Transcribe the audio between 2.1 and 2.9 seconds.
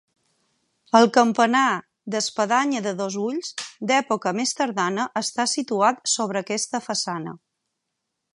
d'espadanya